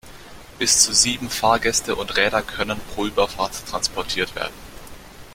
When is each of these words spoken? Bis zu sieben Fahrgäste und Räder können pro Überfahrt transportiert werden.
Bis 0.57 0.81
zu 0.81 0.93
sieben 0.95 1.29
Fahrgäste 1.29 1.95
und 1.95 2.17
Räder 2.17 2.41
können 2.41 2.81
pro 2.95 3.05
Überfahrt 3.05 3.63
transportiert 3.67 4.33
werden. 4.33 4.55